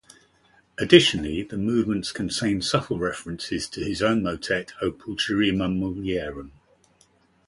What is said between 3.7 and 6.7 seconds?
his own motet "O pulcherrima mulierum".